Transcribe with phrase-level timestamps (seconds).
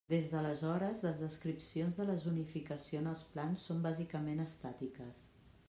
[0.11, 5.25] Des d'aleshores, les descripcions de la zonificació en els plans són bàsicament estàtiques.